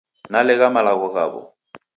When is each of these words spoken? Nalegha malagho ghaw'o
Nalegha 0.31 0.67
malagho 0.75 1.07
ghaw'o 1.15 1.41